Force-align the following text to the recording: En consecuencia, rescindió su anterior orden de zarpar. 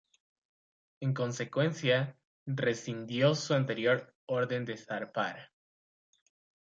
En 0.99 1.13
consecuencia, 1.13 2.17
rescindió 2.47 3.35
su 3.35 3.53
anterior 3.53 4.15
orden 4.25 4.65
de 4.65 4.75
zarpar. 4.75 5.51